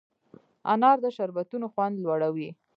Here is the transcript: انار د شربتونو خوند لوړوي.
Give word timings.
انار 0.73 0.97
د 1.05 1.05
شربتونو 1.17 1.65
خوند 1.73 1.95
لوړوي. 2.03 2.49